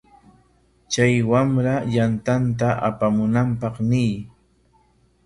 Chay 0.91 1.13
wamra 1.29 1.75
yantata 1.93 2.69
apamunanpaq 2.89 3.75
ñiy. 3.91 4.13